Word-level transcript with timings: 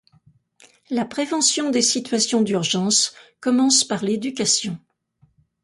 La 0.89 1.05
prévention 1.05 1.69
des 1.69 1.83
situations 1.83 2.41
d'urgence 2.41 3.13
commence 3.39 3.83
par 3.83 4.03
l'éducation. 4.03 4.79